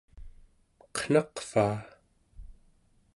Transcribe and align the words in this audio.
eqnaqvaa! 0.83 1.75